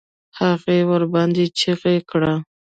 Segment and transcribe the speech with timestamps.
[0.39, 2.33] هغې ورباندې چيغه کړه.